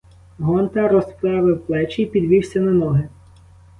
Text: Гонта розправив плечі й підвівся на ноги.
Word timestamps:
Гонта 0.39 0.87
розправив 0.87 1.65
плечі 1.65 2.01
й 2.01 2.05
підвівся 2.05 2.59
на 2.59 2.71
ноги. 2.71 3.09